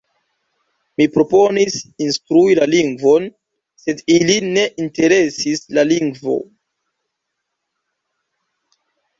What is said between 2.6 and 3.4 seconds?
la lingvon